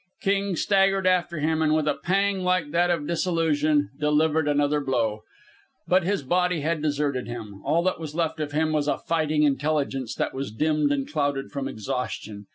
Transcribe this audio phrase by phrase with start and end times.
[0.23, 5.21] King staggered after him, and, with a pang like that of dissolution, delivered another blow.
[5.87, 7.61] But his body had deserted him.
[7.63, 11.51] All that was left of him was a fighting intelligence that was dimmed and clouded
[11.51, 12.47] from exhaustion.